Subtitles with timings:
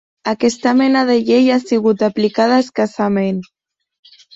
[0.29, 3.43] Aquesta mena de llei ha sigut aplicada escassament.